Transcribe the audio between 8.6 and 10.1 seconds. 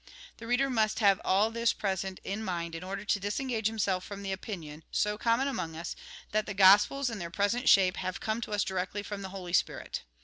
directly from the Holy Spirit.